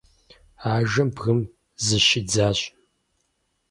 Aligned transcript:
Ажэм 0.75 1.09
бгым 1.15 1.39
зыщидзащ. 1.85 2.59